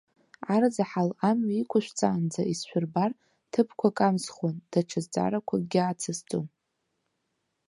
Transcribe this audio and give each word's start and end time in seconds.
Арзаҳал 0.53 1.09
амҩа 1.29 1.55
иқәышәҵаанӡа 1.61 2.41
исшәырбар, 2.51 3.11
ҭыԥқәак 3.51 3.97
амсхуан, 4.07 4.55
даҽа 4.71 4.99
зҵаарақәакгьы 5.03 5.81
ацысҵон. 5.91 6.47